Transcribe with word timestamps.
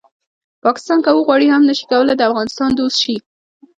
پاکستان 0.63 0.99
که 1.05 1.09
وغواړي 1.13 1.47
هم 1.49 1.61
نه 1.69 1.73
شي 1.77 1.85
کولی 1.91 2.13
د 2.15 2.21
افغانستان 2.29 2.69
دوست 2.73 2.97
شي 3.03 3.15